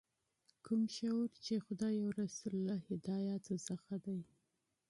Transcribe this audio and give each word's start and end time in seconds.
کوم 0.65 0.81
شعور 0.95 1.29
چې 1.45 1.53
د 1.57 1.59
خدای 1.67 1.93
او 2.03 2.09
رسول 2.21 2.53
له 2.67 2.75
هدایاتو 2.87 3.55
څخه 3.67 3.93
دی. 4.05 4.19